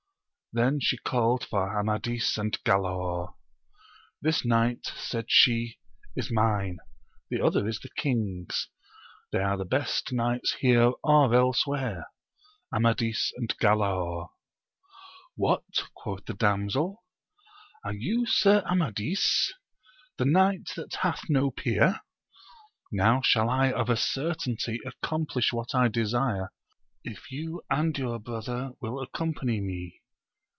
[0.53, 3.35] Then she called for Amadis and Galaor:
[4.21, 5.79] this knight, said she,
[6.13, 6.79] is mine;
[7.29, 8.67] the other is the king's;
[9.31, 12.07] they are the best knights here or else where,
[12.69, 14.27] Amadis and Galaor.
[15.37, 15.63] What!
[15.95, 17.01] quoth the damsel?
[17.85, 19.53] are you Sir Amadis?
[20.17, 22.01] the knight that hath no peer?
[22.91, 26.51] now shall I of a certainty accomplish what I desire,
[27.05, 29.99] if you and your brother will accompany me.